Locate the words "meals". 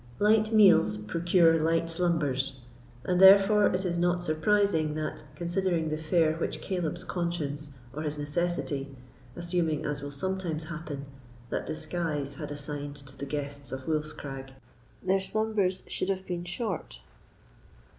0.51-0.97